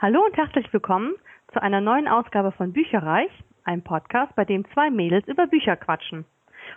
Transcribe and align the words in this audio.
Hallo 0.00 0.24
und 0.24 0.36
herzlich 0.36 0.70
willkommen 0.72 1.14
zu 1.52 1.62
einer 1.62 1.80
neuen 1.80 2.08
Ausgabe 2.08 2.50
von 2.50 2.72
Bücherreich, 2.72 3.30
einem 3.64 3.82
Podcast, 3.82 4.34
bei 4.34 4.44
dem 4.44 4.64
zwei 4.72 4.90
Mädels 4.90 5.26
über 5.28 5.46
Bücher 5.46 5.76
quatschen. 5.76 6.24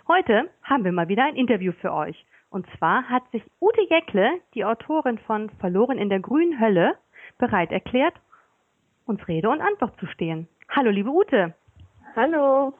Heute 0.06 0.48
haben 0.62 0.84
wir 0.84 0.92
mal 0.92 1.08
wieder 1.08 1.24
ein 1.24 1.34
Interview 1.34 1.72
für 1.80 1.92
euch. 1.92 2.24
Und 2.48 2.64
zwar 2.78 3.08
hat 3.08 3.28
sich 3.32 3.42
Ute 3.60 3.82
Jäckle, 3.90 4.30
die 4.54 4.64
Autorin 4.64 5.18
von 5.18 5.50
Verloren 5.58 5.98
in 5.98 6.08
der 6.08 6.20
grünen 6.20 6.60
Hölle, 6.60 6.94
bereit 7.38 7.72
erklärt, 7.72 8.14
uns 9.04 9.26
Rede 9.26 9.50
und 9.50 9.60
Antwort 9.60 9.98
zu 9.98 10.06
stehen. 10.06 10.46
Hallo, 10.68 10.90
liebe 10.90 11.10
Ute. 11.10 11.54
Hallo. 12.14 12.72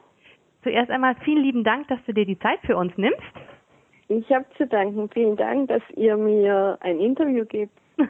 Zuerst 0.62 0.90
einmal 0.92 1.16
vielen 1.24 1.42
lieben 1.42 1.64
Dank, 1.64 1.88
dass 1.88 2.02
du 2.06 2.14
dir 2.14 2.24
die 2.24 2.38
Zeit 2.38 2.60
für 2.60 2.76
uns 2.76 2.96
nimmst. 2.96 3.20
Ich 4.06 4.30
habe 4.32 4.46
zu 4.56 4.68
danken. 4.68 5.10
Vielen 5.10 5.36
Dank, 5.36 5.68
dass 5.68 5.82
ihr 5.96 6.16
mir 6.16 6.78
ein 6.80 7.00
Interview 7.00 7.44
gebt. 7.44 7.76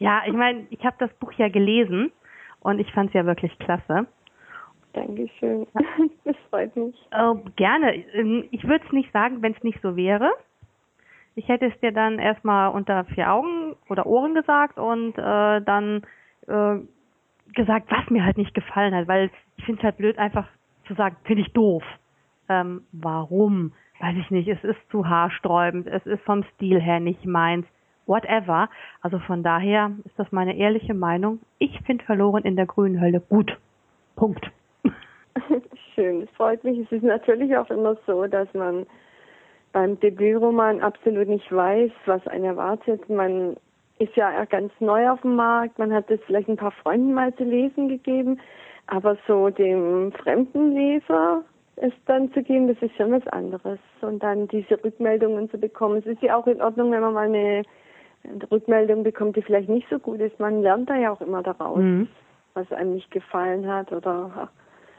Ja, 0.00 0.22
ich 0.26 0.32
meine, 0.32 0.66
ich 0.70 0.84
habe 0.84 0.96
das 1.00 1.12
Buch 1.14 1.32
ja 1.32 1.48
gelesen 1.48 2.12
und 2.60 2.78
ich 2.78 2.92
fand 2.92 3.08
es 3.08 3.14
ja 3.14 3.26
wirklich 3.26 3.58
klasse. 3.58 4.06
Dankeschön. 4.92 5.66
Das 6.24 6.36
freut 6.50 6.76
mich. 6.76 6.94
Äh, 7.10 7.34
gerne. 7.56 7.94
Ähm, 8.14 8.44
Ich 8.50 8.62
würde 8.64 8.84
es 8.86 8.92
nicht 8.92 9.12
sagen, 9.12 9.42
wenn 9.42 9.52
es 9.54 9.62
nicht 9.62 9.80
so 9.82 9.96
wäre. 9.96 10.30
Ich 11.34 11.48
hätte 11.48 11.66
es 11.66 11.80
dir 11.80 11.92
dann 11.92 12.18
erstmal 12.18 12.70
unter 12.70 13.04
vier 13.06 13.32
Augen 13.32 13.76
oder 13.88 14.06
Ohren 14.06 14.34
gesagt 14.34 14.78
und 14.78 15.16
äh, 15.18 15.60
dann 15.62 16.02
äh, 16.46 16.76
gesagt, 17.54 17.90
was 17.90 18.10
mir 18.10 18.24
halt 18.24 18.38
nicht 18.38 18.54
gefallen 18.54 18.94
hat, 18.94 19.08
weil 19.08 19.30
ich 19.56 19.64
finde 19.64 19.80
es 19.80 19.84
halt 19.84 19.96
blöd, 19.98 20.18
einfach 20.18 20.48
zu 20.86 20.94
sagen, 20.94 21.16
finde 21.24 21.42
ich 21.42 21.52
doof. 21.52 21.82
Ähm, 22.48 22.82
warum? 22.92 23.72
Weiß 24.00 24.16
ich 24.16 24.30
nicht. 24.30 24.48
Es 24.48 24.62
ist 24.64 24.78
zu 24.90 25.08
haarsträubend. 25.08 25.86
Es 25.86 26.04
ist 26.06 26.22
vom 26.24 26.44
Stil 26.54 26.80
her 26.80 27.00
nicht 27.00 27.24
meins. 27.24 27.66
Whatever. 28.08 28.68
Also 29.02 29.18
von 29.20 29.42
daher 29.42 29.92
ist 30.04 30.18
das 30.18 30.32
meine 30.32 30.56
ehrliche 30.56 30.94
Meinung. 30.94 31.40
Ich 31.58 31.78
finde 31.86 32.04
Verloren 32.04 32.44
in 32.44 32.56
der 32.56 32.66
grünen 32.66 33.00
Hölle 33.00 33.20
gut. 33.20 33.56
Punkt. 34.16 34.50
Schön, 35.94 36.22
das 36.22 36.30
freut 36.30 36.64
mich. 36.64 36.78
Es 36.78 36.90
ist 36.90 37.04
natürlich 37.04 37.56
auch 37.56 37.70
immer 37.70 37.96
so, 38.06 38.26
dass 38.26 38.52
man 38.54 38.86
beim 39.72 40.00
Debütroman 40.00 40.80
absolut 40.80 41.28
nicht 41.28 41.52
weiß, 41.52 41.90
was 42.06 42.26
einen 42.26 42.44
erwartet. 42.44 43.08
Man 43.08 43.56
ist 43.98 44.16
ja 44.16 44.44
ganz 44.46 44.72
neu 44.80 45.10
auf 45.10 45.20
dem 45.20 45.36
Markt, 45.36 45.78
man 45.78 45.92
hat 45.92 46.10
es 46.10 46.20
vielleicht 46.26 46.48
ein 46.48 46.56
paar 46.56 46.72
Freunden 46.72 47.14
mal 47.14 47.34
zu 47.34 47.44
lesen 47.44 47.88
gegeben, 47.88 48.40
aber 48.86 49.16
so 49.26 49.50
dem 49.50 50.12
fremden 50.12 50.72
Leser 50.72 51.42
es 51.80 51.92
dann 52.06 52.32
zu 52.32 52.42
geben, 52.42 52.68
das 52.68 52.80
ist 52.80 52.96
schon 52.96 53.12
was 53.12 53.26
anderes. 53.28 53.78
Und 54.00 54.22
dann 54.22 54.48
diese 54.48 54.82
Rückmeldungen 54.82 55.50
zu 55.50 55.58
bekommen. 55.58 55.98
Es 55.98 56.06
ist 56.06 56.22
ja 56.22 56.36
auch 56.36 56.46
in 56.46 56.60
Ordnung, 56.60 56.90
wenn 56.90 57.00
man 57.00 57.14
mal 57.14 57.26
eine, 57.26 57.62
Rückmeldung 58.50 59.02
bekommt, 59.02 59.36
die 59.36 59.42
vielleicht 59.42 59.68
nicht 59.68 59.88
so 59.88 59.98
gut 59.98 60.20
ist. 60.20 60.38
Man 60.38 60.62
lernt 60.62 60.90
da 60.90 60.96
ja 60.96 61.10
auch 61.12 61.20
immer 61.20 61.42
daraus, 61.42 61.78
Mhm. 61.80 62.08
was 62.54 62.70
einem 62.72 62.94
nicht 62.94 63.10
gefallen 63.10 63.66
hat 63.66 63.92
oder 63.92 64.48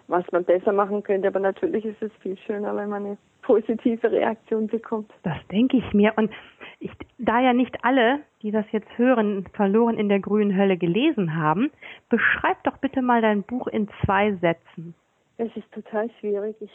was 0.07 0.23
man 0.31 0.43
besser 0.43 0.73
machen 0.73 1.03
könnte. 1.03 1.27
Aber 1.27 1.39
natürlich 1.39 1.85
ist 1.85 2.01
es 2.01 2.11
viel 2.21 2.37
schöner, 2.37 2.75
wenn 2.75 2.89
man 2.89 3.05
eine 3.05 3.17
positive 3.41 4.11
Reaktion 4.11 4.67
bekommt. 4.67 5.11
Das 5.23 5.37
denke 5.51 5.77
ich 5.77 5.93
mir. 5.93 6.13
Und 6.15 6.31
ich, 6.79 6.91
da 7.17 7.39
ja 7.39 7.53
nicht 7.53 7.83
alle, 7.83 8.19
die 8.41 8.51
das 8.51 8.65
jetzt 8.71 8.97
hören, 8.97 9.45
verloren 9.53 9.97
in 9.97 10.09
der 10.09 10.19
grünen 10.19 10.55
Hölle 10.55 10.77
gelesen 10.77 11.35
haben, 11.35 11.71
beschreib 12.09 12.63
doch 12.63 12.77
bitte 12.77 13.01
mal 13.01 13.21
dein 13.21 13.43
Buch 13.43 13.67
in 13.67 13.89
zwei 14.05 14.33
Sätzen. 14.35 14.95
Das 15.39 15.49
ist 15.55 15.71
total 15.71 16.09
schwierig. 16.19 16.55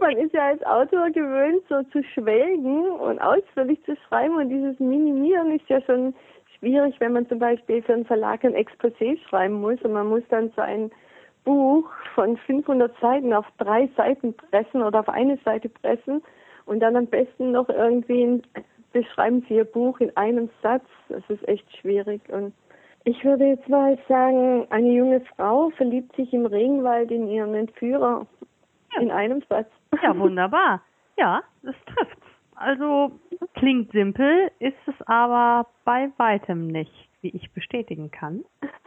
Man 0.00 0.16
ist 0.16 0.32
ja 0.32 0.46
als 0.46 0.64
Autor 0.64 1.10
gewöhnt, 1.10 1.62
so 1.68 1.82
zu 1.92 2.02
schwelgen 2.14 2.90
und 2.90 3.20
ausführlich 3.20 3.78
zu 3.84 3.94
schreiben 4.08 4.36
und 4.36 4.48
dieses 4.48 4.80
Minimieren 4.80 5.52
ist 5.52 5.68
ja 5.68 5.82
schon 5.82 6.14
schwierig, 6.58 6.94
wenn 7.00 7.12
man 7.12 7.28
zum 7.28 7.38
Beispiel 7.38 7.82
für 7.82 7.92
einen 7.92 8.06
Verlag 8.06 8.42
ein 8.44 8.54
Exposé 8.54 9.18
schreiben 9.28 9.60
muss 9.60 9.78
und 9.82 9.92
man 9.92 10.06
muss 10.06 10.22
dann 10.30 10.50
so 10.56 10.62
ein 10.62 10.90
Buch 11.44 11.90
von 12.14 12.38
500 12.38 12.98
Seiten 13.00 13.34
auf 13.34 13.44
drei 13.58 13.90
Seiten 13.94 14.34
pressen 14.34 14.82
oder 14.82 15.00
auf 15.00 15.10
eine 15.10 15.36
Seite 15.44 15.68
pressen 15.68 16.22
und 16.64 16.80
dann 16.80 16.96
am 16.96 17.08
besten 17.08 17.52
noch 17.52 17.68
irgendwie 17.68 18.24
ein, 18.24 18.42
beschreiben 18.94 19.44
Sie 19.48 19.56
Ihr 19.56 19.66
Buch 19.66 20.00
in 20.00 20.16
einem 20.16 20.48
Satz. 20.62 20.86
Das 21.10 21.22
ist 21.28 21.46
echt 21.46 21.76
schwierig 21.76 22.22
und 22.30 22.54
ich 23.04 23.24
würde 23.24 23.46
jetzt 23.46 23.68
mal 23.68 23.98
sagen, 24.08 24.66
eine 24.70 24.92
junge 24.92 25.20
Frau 25.36 25.70
verliebt 25.70 26.16
sich 26.16 26.32
im 26.32 26.46
Regenwald 26.46 27.10
in 27.10 27.28
ihren 27.28 27.54
Entführer. 27.54 28.26
In 28.98 29.10
einem 29.10 29.42
Satz. 29.48 29.68
Ja, 30.02 30.16
wunderbar. 30.16 30.80
Ja, 31.18 31.42
das 31.62 31.74
trifft. 31.86 32.18
Also 32.56 33.12
klingt 33.54 33.90
simpel, 33.92 34.50
ist 34.58 34.76
es 34.86 34.94
aber 35.06 35.66
bei 35.84 36.10
weitem 36.16 36.68
nicht, 36.68 37.08
wie 37.20 37.30
ich 37.30 37.52
bestätigen 37.52 38.10
kann. 38.10 38.44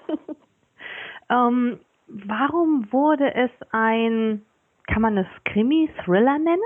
ähm, 1.29 1.79
warum 2.07 2.91
wurde 2.91 3.33
es 3.35 3.51
ein, 3.71 4.45
kann 4.87 5.01
man 5.01 5.17
es 5.17 5.27
Krimi-Thriller 5.43 6.39
nennen? 6.39 6.61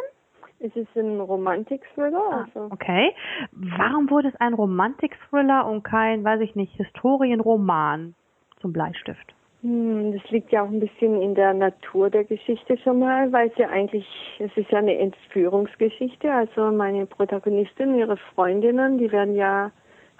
Es 0.63 0.75
ist 0.75 0.95
ein 0.95 1.19
Romantik-Thriller. 1.19 2.21
Ah, 2.31 2.45
Also. 2.45 2.67
okay. 2.71 3.13
Warum 3.51 4.09
wurde 4.11 4.27
es 4.27 4.35
ein 4.39 4.53
Romantik-Thriller 4.53 5.65
und 5.65 5.83
kein, 5.83 6.23
weiß 6.23 6.41
ich 6.41 6.55
nicht, 6.55 6.73
Historienroman 6.75 8.13
zum 8.59 8.71
Bleistift? 8.71 9.33
Hm, 9.63 10.13
das 10.13 10.29
liegt 10.31 10.51
ja 10.51 10.63
auch 10.63 10.69
ein 10.69 10.79
bisschen 10.79 11.21
in 11.21 11.33
der 11.33 11.53
Natur 11.53 12.09
der 12.09 12.25
Geschichte 12.25 12.77
schon 12.77 12.99
mal, 12.99 13.31
weil 13.31 13.47
es 13.49 13.57
ja 13.57 13.69
eigentlich, 13.69 14.05
es 14.39 14.55
ist 14.55 14.69
ja 14.69 14.79
eine 14.79 14.97
Entführungsgeschichte. 14.97 16.31
Also 16.31 16.71
meine 16.71 17.07
Protagonistin, 17.07 17.95
ihre 17.95 18.17
Freundinnen, 18.35 18.99
die 18.99 19.11
werden 19.11 19.35
ja 19.35 19.71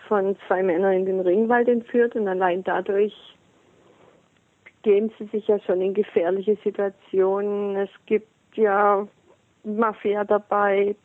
von 0.07 0.35
zwei 0.47 0.63
Männern 0.63 0.93
in 0.93 1.05
den 1.05 1.19
Regenwald 1.19 1.67
entführt 1.67 2.15
und 2.15 2.27
allein 2.27 2.63
dadurch 2.63 3.13
geben 4.81 5.11
sie 5.19 5.25
sich 5.25 5.47
ja 5.47 5.59
schon 5.59 5.81
in 5.81 5.93
gefährliche 5.93 6.57
Situationen. 6.63 7.75
Es 7.75 7.89
gibt 8.07 8.27
ja 8.55 9.07
Mafia 9.63 10.23
dabei, 10.23 10.95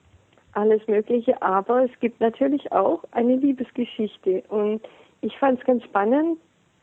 alles 0.53 0.87
Mögliche, 0.89 1.41
aber 1.43 1.85
es 1.85 2.01
gibt 2.01 2.21
natürlich 2.21 2.73
auch 2.73 3.05
eine 3.13 3.37
Liebesgeschichte 3.37 4.43
und 4.49 4.81
ich 5.21 5.37
fand 5.39 5.61
es 5.61 5.67
ganz 5.67 5.85
spannend, 5.85 6.39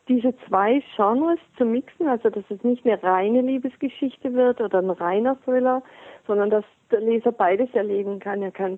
diese 0.08 0.36
zwei 0.48 0.84
Genres 0.96 1.40
zu 1.58 1.66
mixen, 1.66 2.08
also 2.08 2.30
dass 2.30 2.44
es 2.50 2.64
nicht 2.64 2.86
eine 2.86 3.02
reine 3.02 3.42
Liebesgeschichte 3.42 4.34
wird 4.34 4.60
oder 4.60 4.80
ein 4.80 4.90
reiner 4.90 5.38
Thriller, 5.44 5.82
sondern 6.28 6.50
dass 6.50 6.66
der 6.92 7.00
Leser 7.00 7.32
beides 7.32 7.70
erleben 7.74 8.20
kann. 8.20 8.42
Er 8.42 8.52
kann 8.52 8.78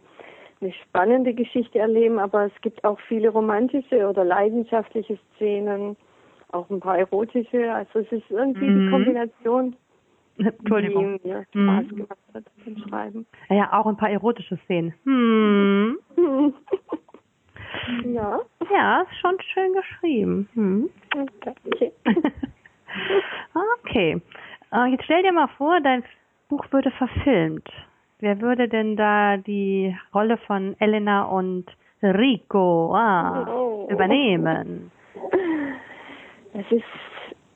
eine 0.61 0.71
spannende 0.71 1.33
Geschichte 1.33 1.79
erleben, 1.79 2.19
aber 2.19 2.45
es 2.45 2.61
gibt 2.61 2.83
auch 2.83 2.99
viele 3.07 3.29
romantische 3.29 4.07
oder 4.07 4.23
leidenschaftliche 4.23 5.17
Szenen, 5.35 5.97
auch 6.51 6.69
ein 6.69 6.79
paar 6.79 6.97
erotische. 6.97 7.73
Also 7.73 7.99
es 7.99 8.11
ist 8.11 8.29
irgendwie 8.29 8.69
Mhm. 8.69 8.85
die 8.85 8.89
Kombination, 8.91 9.75
Entschuldigung. 10.59 11.19
die 11.23 11.27
mir 11.29 11.43
Spaß 11.43 11.85
Mhm. 11.85 11.87
gemacht 11.95 12.17
hat 12.33 12.43
beim 12.65 12.77
Schreiben. 12.89 13.25
Ja, 13.49 13.71
auch 13.73 13.85
ein 13.85 13.97
paar 13.97 14.09
erotische 14.09 14.57
Szenen. 14.65 14.93
Hm. 15.05 15.97
ja, 18.13 18.39
Ja, 18.71 19.01
ist 19.01 19.17
schon 19.19 19.37
schön 19.53 19.73
geschrieben. 19.73 20.49
Hm. 20.53 20.89
okay. 21.65 21.91
okay. 23.83 24.21
Äh, 24.71 24.85
jetzt 24.91 25.05
stell 25.05 25.23
dir 25.23 25.31
mal 25.31 25.47
vor, 25.57 25.79
dein 25.81 26.03
Buch 26.49 26.65
würde 26.71 26.91
verfilmt. 26.91 27.67
Wer 28.19 28.39
würde 28.41 28.67
denn 28.67 28.95
da 28.95 29.37
die 29.37 29.95
Rolle 30.13 30.37
von 30.47 30.75
Elena 30.79 31.23
und 31.23 31.65
Rico 32.01 32.93
ah, 32.95 33.45
Oh. 33.49 33.87
übernehmen? 33.89 34.91
Es 36.53 36.71
ist 36.71 36.83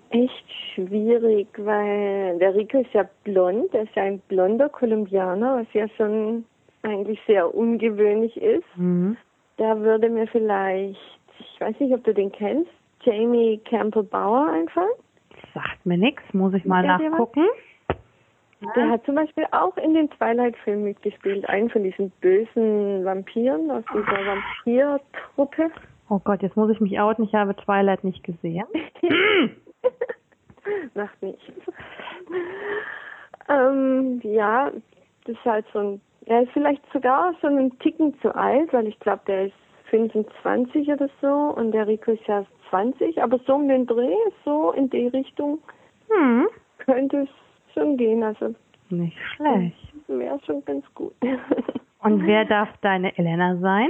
echt 0.10 0.46
schwierig, 0.74 1.48
weil 1.58 2.38
der 2.40 2.56
Rico 2.56 2.80
ist 2.80 2.94
ja 2.94 3.08
blond, 3.24 3.74
er 3.74 3.84
ist 3.84 3.96
ja 3.96 4.04
ein 4.04 4.20
blonder 4.28 4.70
Kolumbianer, 4.70 5.58
was 5.58 5.74
ja 5.74 5.88
schon 5.98 6.46
eigentlich 6.84 7.20
sehr 7.28 7.54
ungewöhnlich 7.54 8.36
ist. 8.38 8.66
Hm. 8.76 9.18
Da 9.58 9.80
würde 9.80 10.10
mir 10.10 10.28
vielleicht, 10.28 11.00
ich 11.40 11.62
weiß 11.62 11.80
nicht, 11.80 11.94
ob 11.94 12.04
du 12.04 12.14
den 12.14 12.32
kennst, 12.32 12.72
Jamie 13.02 13.60
Campbell 13.66 14.04
Bauer 14.04 14.50
einfallen. 14.50 14.90
Sagt 15.54 15.86
mir 15.86 15.98
nichts, 15.98 16.24
muss 16.34 16.54
ich 16.54 16.66
mal 16.66 16.88
was? 16.88 17.02
nachgucken. 17.02 17.46
Der 18.76 18.90
hat 18.90 19.06
zum 19.06 19.16
Beispiel 19.16 19.46
auch 19.52 19.78
in 19.78 19.94
den 19.94 20.10
Twilight-Filmen 20.10 20.84
mitgespielt, 20.84 21.48
einen 21.48 21.70
von 21.70 21.84
diesen 21.84 22.12
bösen 22.20 23.06
Vampiren 23.06 23.72
aus 23.72 23.84
dieser 23.94 24.26
Vampir-Truppe. 24.26 25.72
Oh 26.10 26.20
Gott, 26.22 26.42
jetzt 26.42 26.58
muss 26.58 26.70
ich 26.70 26.82
mich 26.82 27.00
outen, 27.00 27.24
ich 27.24 27.34
habe 27.34 27.56
Twilight 27.56 28.04
nicht 28.04 28.22
gesehen. 28.24 28.66
Macht 30.96 31.22
nichts. 31.22 31.44
ähm, 33.50 34.20
ja, 34.24 34.72
das 35.26 35.36
ist 35.36 35.46
halt 35.46 35.66
so 35.74 35.80
ein, 35.80 36.02
er 36.26 36.44
ist 36.44 36.52
vielleicht 36.52 36.82
sogar 36.94 37.34
schon 37.42 37.58
einen 37.58 37.80
Ticken 37.80 38.20
zu 38.22 38.34
alt, 38.36 38.72
weil 38.74 38.88
ich 38.88 39.00
glaube, 39.00 39.22
der 39.28 39.46
ist 39.48 39.54
25 39.90 40.88
oder 40.90 41.10
so 41.22 41.54
und 41.56 41.72
der 41.72 41.88
Rico 41.88 42.12
ist 42.12 42.26
ja 42.28 42.46
20, 42.70 43.22
aber 43.22 43.40
so 43.46 43.56
um 43.56 43.68
den 43.68 43.88
Dreh, 43.88 44.16
so 44.46 44.72
in 44.72 44.90
die 44.90 45.08
Richtung 45.08 45.60
Hm, 46.10 46.48
könnte 46.80 47.22
es 47.22 47.74
schon 47.74 47.98
gehen, 47.98 48.24
also 48.24 48.54
nicht 48.90 49.18
schlecht. 49.36 49.76
wäre 50.08 50.40
schon 50.46 50.64
ganz 50.66 50.84
gut. 50.96 51.14
Und 52.02 52.26
wer 52.26 52.46
darf 52.46 52.70
deine 52.82 53.16
Elena 53.18 53.58
sein? 53.58 53.90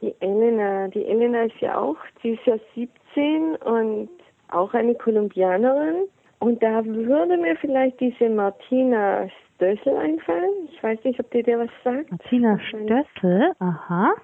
Die 0.00 0.14
Elena, 0.20 0.88
die 0.88 1.04
Elena 1.04 1.42
ist 1.42 1.60
ja 1.60 1.78
auch, 1.78 1.96
die 2.22 2.30
ist 2.30 2.44
ja 2.46 2.56
17 2.74 3.56
und 3.56 4.08
auch 4.50 4.72
eine 4.72 4.94
Kolumbianerin. 4.94 6.08
Und 6.40 6.62
da 6.62 6.84
würde 6.84 7.36
mir 7.36 7.56
vielleicht 7.56 8.00
diese 8.00 8.28
Martina 8.28 9.28
Stössel 9.54 9.96
einfallen. 9.96 10.68
Ich 10.72 10.82
weiß 10.82 10.98
nicht, 11.04 11.20
ob 11.20 11.30
die 11.30 11.42
dir 11.42 11.58
was 11.58 11.68
sagt. 11.84 12.10
Martina 12.10 12.58
Stössel, 12.58 13.52
aha. 13.58 14.14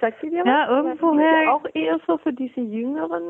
Sagt 0.00 0.20
sie 0.20 0.30
dir 0.30 0.40
was? 0.40 0.46
Ja, 0.46 0.68
irgendwoher. 0.68 1.54
Auch 1.54 1.64
eher 1.74 1.98
so 2.06 2.18
für 2.18 2.32
diese 2.32 2.60
Jüngeren. 2.60 3.22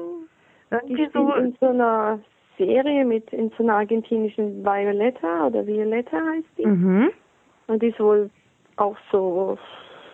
Die 0.71 0.75
Irgendwie 0.75 1.07
spielt 1.07 1.13
so. 1.13 1.35
in 1.35 1.57
so 1.61 1.69
einer 1.69 2.19
Serie 2.59 3.05
mit, 3.05 3.33
in 3.33 3.51
so 3.57 3.63
einer 3.63 3.77
argentinischen 3.77 4.65
Violetta 4.65 5.47
oder 5.47 5.67
Violetta 5.67 6.17
heißt 6.17 6.59
die. 6.59 6.67
Mhm. 6.67 7.11
Und 7.69 7.83
die 7.83 7.89
ist 7.89 8.01
wohl 8.01 8.31
auch 8.77 8.97
so 9.11 9.57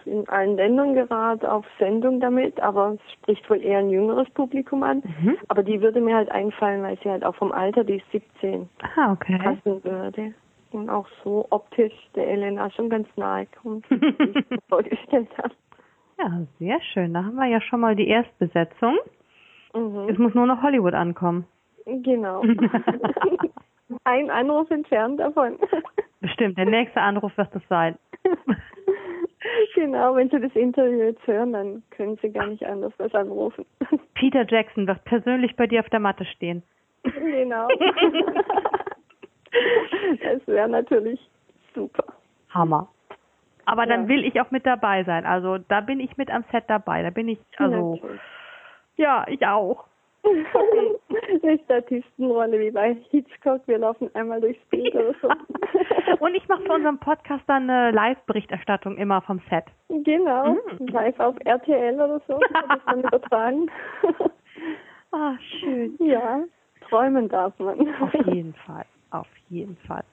in 0.06 0.28
allen 0.28 0.56
Ländern 0.56 0.94
gerade 0.94 1.50
auf 1.50 1.64
Sendung 1.78 2.20
damit, 2.20 2.60
aber 2.60 2.94
es 2.94 3.12
spricht 3.12 3.48
wohl 3.50 3.62
eher 3.62 3.78
ein 3.78 3.90
jüngeres 3.90 4.28
Publikum 4.30 4.82
an. 4.82 5.02
Mhm. 5.22 5.36
Aber 5.48 5.62
die 5.62 5.80
würde 5.80 6.00
mir 6.00 6.16
halt 6.16 6.30
einfallen, 6.30 6.82
weil 6.82 6.98
sie 7.02 7.10
halt 7.10 7.24
auch 7.24 7.34
vom 7.36 7.52
Alter, 7.52 7.84
die 7.84 7.96
ist 7.96 8.10
17, 8.12 8.68
Ah, 8.96 9.12
okay. 9.12 9.38
passen 9.42 9.82
würde. 9.84 10.34
Und 10.72 10.88
auch 10.88 11.06
so 11.24 11.46
optisch 11.50 11.92
der 12.14 12.28
Elena 12.28 12.70
schon 12.70 12.88
ganz 12.88 13.08
nahe 13.16 13.46
kommt, 13.60 13.84
wie 13.90 14.06
ich 14.06 14.50
mir 14.50 14.58
vorgestellt 14.68 15.28
habe. 15.38 15.54
Ja, 16.18 16.42
sehr 16.58 16.80
schön. 16.92 17.14
Da 17.14 17.24
haben 17.24 17.36
wir 17.36 17.46
ja 17.46 17.60
schon 17.60 17.80
mal 17.80 17.96
die 17.96 18.08
Erstbesetzung. 18.08 18.96
Es 19.72 19.80
Mhm. 19.80 20.14
muss 20.18 20.34
nur 20.34 20.46
noch 20.46 20.62
Hollywood 20.62 20.94
ankommen. 20.94 21.44
Genau. 21.86 22.42
Ein 24.04 24.30
Anruf 24.30 24.70
entfernt 24.70 25.18
davon. 25.18 25.58
Bestimmt, 26.20 26.58
der 26.58 26.66
nächste 26.66 27.00
Anruf 27.00 27.36
wird 27.36 27.54
es 27.54 27.62
sein. 27.68 27.96
genau, 29.74 30.14
wenn 30.16 30.30
Sie 30.30 30.40
das 30.40 30.54
Interview 30.54 31.02
jetzt 31.02 31.26
hören, 31.26 31.52
dann 31.52 31.82
können 31.90 32.18
Sie 32.22 32.30
gar 32.30 32.46
nicht 32.46 32.64
anders 32.64 32.92
als 32.98 33.14
anrufen. 33.14 33.64
Peter 34.14 34.44
Jackson 34.46 34.86
wird 34.86 35.02
persönlich 35.04 35.56
bei 35.56 35.66
dir 35.66 35.80
auf 35.80 35.88
der 35.88 36.00
Matte 36.00 36.24
stehen. 36.24 36.62
genau. 37.02 37.68
das 40.22 40.46
wäre 40.46 40.68
natürlich 40.68 41.20
super. 41.74 42.04
Hammer. 42.50 42.88
Aber 43.64 43.86
dann 43.86 44.02
Ja. 44.02 44.08
will 44.08 44.24
ich 44.24 44.40
auch 44.40 44.50
mit 44.50 44.66
dabei 44.66 45.04
sein. 45.04 45.24
Also 45.24 45.58
da 45.58 45.80
bin 45.80 46.00
ich 46.00 46.16
mit 46.16 46.30
am 46.30 46.44
Set 46.50 46.64
dabei. 46.68 47.02
Da 47.02 47.10
bin 47.10 47.28
ich, 47.28 47.38
also, 47.56 47.94
Natürlich. 47.94 48.20
ja, 48.96 49.24
ich 49.28 49.46
auch. 49.46 49.84
Eine 51.42 51.58
Statistenrolle 51.64 52.60
wie 52.60 52.70
bei 52.70 52.96
Hitchcock, 53.10 53.62
wir 53.66 53.78
laufen 53.78 54.10
einmal 54.14 54.40
durchs 54.40 54.62
Bild 54.66 54.94
oder 54.94 55.14
so. 55.22 55.28
Und 56.20 56.34
ich 56.34 56.46
mache 56.48 56.62
für 56.62 56.72
unseren 56.74 56.98
Podcast 56.98 57.42
dann 57.46 57.68
eine 57.70 57.90
Live-Berichterstattung 57.92 58.96
immer 58.98 59.22
vom 59.22 59.40
Set. 59.48 59.64
Genau, 59.88 60.54
Mhm. 60.78 60.86
live 60.88 61.18
auf 61.20 61.36
RTL 61.44 61.94
oder 61.94 62.20
so, 62.28 62.34
wird 62.34 62.50
das 62.68 62.80
dann 62.86 63.00
übertragen. 63.00 63.70
Ah, 65.12 65.34
schön. 65.60 65.96
ja, 65.98 66.40
träumen 66.88 67.28
darf 67.28 67.58
man. 67.58 67.80
Auf 68.00 68.14
jeden 68.26 68.54
Fall. 68.54 68.84
Auf 69.10 69.26
jeden 69.48 69.76
Fall. 69.88 70.04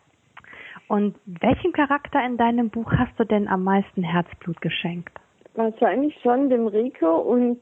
Und 0.88 1.15
welchem 1.25 1.74
Charakter 1.74 2.25
in 2.25 2.38
deinem 2.38 2.69
Buch 2.69 2.92
hast 2.94 3.19
du 3.19 3.25
denn 3.25 3.48
am 3.48 3.63
meisten 3.63 4.04
Herzblut 4.04 4.62
geschenkt? 4.62 5.12
Wahrscheinlich 5.56 6.18
schon 6.21 6.50
dem 6.50 6.68
Rico 6.68 7.18
und 7.18 7.59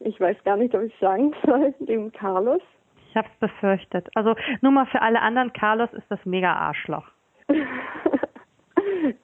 ich 0.00 0.20
weiß 0.20 0.36
gar 0.44 0.56
nicht, 0.56 0.74
ob 0.74 0.82
ich 0.82 0.94
sagen 1.00 1.34
soll, 1.46 1.74
dem 1.80 2.12
Carlos. 2.12 2.62
Ich 3.08 3.16
hab's 3.16 3.34
befürchtet. 3.40 4.08
Also 4.14 4.34
nur 4.60 4.72
mal 4.72 4.86
für 4.86 5.00
alle 5.02 5.20
anderen, 5.20 5.52
Carlos 5.52 5.92
ist 5.92 6.10
das 6.10 6.24
mega 6.24 6.52
Arschloch. 6.52 7.06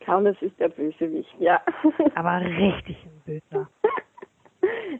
Carlos 0.00 0.36
ist 0.40 0.58
der 0.58 0.68
Bösewicht, 0.68 1.34
ja. 1.38 1.60
Aber 2.14 2.40
richtig 2.40 2.96
ein 3.04 3.22
Böser. 3.26 3.68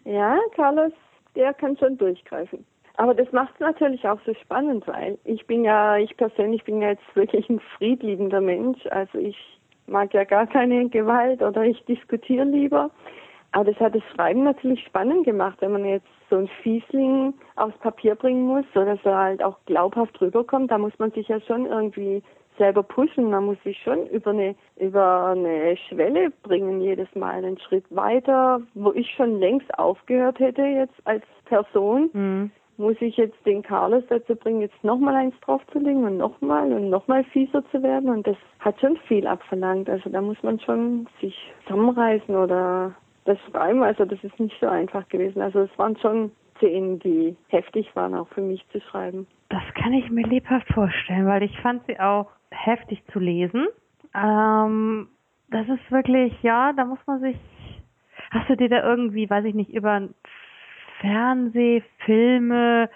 Ja, 0.05 0.39
Carlos, 0.55 0.93
der 1.35 1.55
kann 1.55 1.77
schon 1.77 1.97
durchgreifen. 1.97 2.65
Aber 2.97 3.15
das 3.15 3.31
macht 3.33 3.55
es 3.55 3.61
natürlich 3.61 4.07
auch 4.07 4.21
so 4.25 4.35
spannend, 4.35 4.87
weil 4.87 5.19
ich 5.25 5.47
bin 5.47 5.65
ja, 5.65 5.97
ich 5.97 6.17
persönlich 6.17 6.63
bin 6.65 6.81
ja 6.81 6.91
jetzt 6.91 7.17
wirklich 7.17 7.49
ein 7.49 7.61
friedliebender 7.77 8.41
Mensch. 8.41 8.87
Also 8.87 9.19
ich 9.19 9.37
mag 9.87 10.15
ja 10.15 10.25
gar 10.25 10.47
keine 10.47 10.89
Gewalt 10.89 11.43
oder 11.43 11.65
ich 11.65 11.83
diskutiere 11.87 12.45
lieber. 12.45 12.91
Aber 13.55 13.71
das 13.71 13.79
hat 13.79 13.95
das 13.95 14.03
Schreiben 14.13 14.43
natürlich 14.43 14.85
spannend 14.85 15.25
gemacht, 15.25 15.59
wenn 15.61 15.71
man 15.71 15.85
jetzt 15.85 16.09
so 16.29 16.39
einen 16.39 16.49
Fiesling 16.65 17.35
aufs 17.55 17.79
Papier 17.79 18.17
bringen 18.17 18.49
muss, 18.49 18.65
so 18.75 18.85
dass 18.85 18.99
er 19.05 19.17
halt 19.17 19.45
auch 19.45 19.57
glaubhaft 19.67 20.21
rüberkommt. 20.21 20.73
Da 20.73 20.79
muss 20.79 20.93
man 20.99 21.13
sich 21.13 21.29
ja 21.29 21.41
schon 21.41 21.67
irgendwie 21.67 22.21
selber 22.59 22.83
pushen. 22.83 23.31
Man 23.31 23.45
muss 23.45 23.63
sich 23.63 23.81
schon 23.81 24.09
über 24.09 24.31
eine, 24.31 24.57
über 24.77 25.27
eine 25.37 25.77
Schwelle 25.89 26.33
bringen, 26.43 26.81
jedes 26.81 27.07
Mal 27.15 27.45
einen 27.45 27.57
Schritt 27.61 27.85
weiter, 27.91 28.61
wo 28.75 28.91
ich 28.91 29.09
schon 29.13 29.39
längst 29.39 29.73
aufgehört 29.79 30.41
hätte 30.41 30.63
jetzt 30.63 31.01
als 31.05 31.23
Person. 31.45 32.11
Mhm. 32.13 32.51
Muss 32.77 32.97
ich 32.99 33.17
jetzt 33.17 33.39
den 33.47 33.63
Carlos 33.63 34.03
dazu 34.09 34.35
bringen, 34.35 34.63
jetzt 34.63 34.83
nochmal 34.83 35.15
eins 35.15 35.35
draufzulegen 35.43 36.03
und 36.03 36.17
nochmal 36.17 36.73
und 36.73 36.91
nochmal 36.91 37.23
fieser 37.23 37.63
zu 37.71 37.85
werden? 37.85 38.11
Und 38.11 38.27
das 38.27 38.37
hat 38.59 38.81
schon 38.81 38.97
viel 39.07 39.29
abverlangt. 39.29 39.89
Also 39.89 40.11
da 40.11 40.21
muss 40.21 40.43
man 40.43 40.59
schon 40.59 41.07
sich 41.21 41.37
zusammenreißen 41.69 42.35
oder 42.35 42.97
das 43.25 43.39
Schreiben. 43.51 43.83
Also 43.83 44.05
das 44.05 44.23
ist 44.23 44.39
nicht 44.39 44.57
so 44.61 44.69
einfach 44.69 45.09
gewesen. 45.09 45.41
Also 45.41 45.61
es 45.61 45.79
waren 45.79 45.97
schon 45.97 46.33
Szenen, 46.57 46.99
die 47.01 47.37
heftig 47.49 47.95
waren, 47.97 48.15
auch 48.15 48.29
für 48.29 48.41
mich 48.41 48.65
zu 48.71 48.81
schreiben. 48.81 49.27
Das 49.49 49.63
kann 49.75 49.93
ich 49.93 50.11
mir 50.11 50.27
lebhaft 50.27 50.67
vorstellen, 50.73 51.27
weil 51.27 51.43
ich 51.43 51.59
fand 51.61 51.85
sie 51.87 51.99
auch 51.99 52.31
heftig 52.51 53.03
zu 53.13 53.19
lesen. 53.19 53.67
Ähm, 54.15 55.09
das 55.51 55.69
ist 55.69 55.91
wirklich, 55.91 56.33
ja, 56.43 56.73
da 56.73 56.85
muss 56.85 56.99
man 57.07 57.21
sich. 57.21 57.37
Hast 58.31 58.49
du 58.49 58.57
dir 58.57 58.69
da 58.69 58.83
irgendwie, 58.83 59.29
weiß 59.29 59.45
ich 59.45 59.55
nicht, 59.55 59.71
über 59.71 60.09
Fernseh, 61.01 61.83
Filme, 62.05 62.89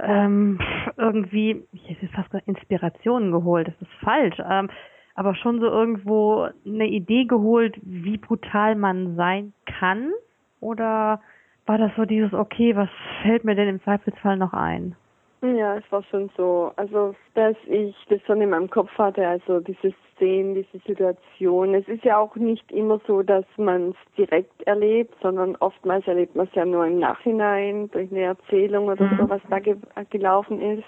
ähm, 0.00 0.58
irgendwie, 0.96 1.64
ich 1.72 1.88
hätte 1.88 2.08
fast 2.08 2.30
gesagt, 2.30 2.48
Inspirationen 2.48 3.32
geholt, 3.32 3.68
das 3.68 3.74
ist 3.80 3.92
falsch, 4.02 4.36
ähm, 4.38 4.68
aber 5.16 5.34
schon 5.34 5.60
so 5.60 5.66
irgendwo 5.66 6.48
eine 6.64 6.86
Idee 6.86 7.24
geholt, 7.24 7.76
wie 7.82 8.18
brutal 8.18 8.76
man 8.76 9.16
sein 9.16 9.52
kann? 9.64 10.12
Oder 10.60 11.20
war 11.64 11.78
das 11.78 11.90
so 11.96 12.04
dieses, 12.04 12.32
okay, 12.32 12.76
was 12.76 12.88
fällt 13.22 13.44
mir 13.44 13.54
denn 13.54 13.68
im 13.68 13.82
Zweifelsfall 13.82 14.36
noch 14.36 14.52
ein? 14.52 14.94
Ja, 15.42 15.76
es 15.76 15.84
war 15.90 16.02
schon 16.04 16.30
so. 16.36 16.72
Also, 16.76 17.14
dass 17.34 17.56
ich 17.66 17.94
das 18.08 18.20
schon 18.26 18.40
in 18.40 18.50
meinem 18.50 18.70
Kopf 18.70 18.90
hatte, 18.98 19.26
also 19.26 19.60
diese 19.60 19.94
Szenen, 20.14 20.54
diese 20.54 20.78
Situation. 20.86 21.74
Es 21.74 21.86
ist 21.88 22.04
ja 22.04 22.18
auch 22.18 22.34
nicht 22.36 22.70
immer 22.72 23.00
so, 23.06 23.22
dass 23.22 23.44
man 23.56 23.90
es 23.90 23.96
direkt 24.16 24.62
erlebt, 24.62 25.14
sondern 25.22 25.56
oftmals 25.56 26.06
erlebt 26.06 26.34
man 26.36 26.46
es 26.46 26.54
ja 26.54 26.64
nur 26.64 26.86
im 26.86 26.98
Nachhinein 26.98 27.90
durch 27.90 28.10
eine 28.10 28.22
Erzählung 28.22 28.86
oder 28.88 29.04
Mhm. 29.04 29.16
so, 29.18 29.28
was 29.30 29.42
da 29.48 29.58
ge 29.60 29.76
gelaufen 30.10 30.60
ist. 30.60 30.84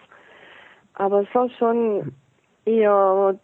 Aber 0.95 1.23
es 1.23 1.35
war 1.35 1.49
schon 1.51 2.13
eher 2.65 3.39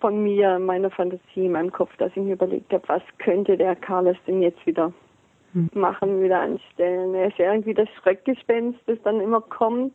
von 0.00 0.22
mir, 0.22 0.58
meiner 0.58 0.90
Fantasie, 0.90 1.46
in 1.46 1.52
meinem 1.52 1.72
Kopf, 1.72 1.94
dass 1.98 2.10
ich 2.10 2.22
mir 2.22 2.34
überlegt 2.34 2.72
habe, 2.72 2.88
was 2.88 3.02
könnte 3.18 3.56
der 3.56 3.76
Carlos 3.76 4.16
denn 4.26 4.42
jetzt 4.42 4.64
wieder 4.66 4.92
Hm. 5.52 5.68
machen, 5.74 6.22
wieder 6.22 6.40
anstellen. 6.40 7.14
Er 7.14 7.28
ist 7.28 7.38
ja 7.38 7.52
irgendwie 7.52 7.74
das 7.74 7.88
Schreckgespenst, 8.00 8.78
das 8.86 8.98
dann 9.02 9.20
immer 9.20 9.40
kommt, 9.40 9.94